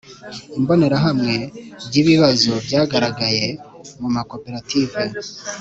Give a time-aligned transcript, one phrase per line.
[0.57, 1.35] Imbonerahamwe
[1.85, 3.45] ry Ibibazo byagaragaye
[3.99, 5.01] mu ma koperative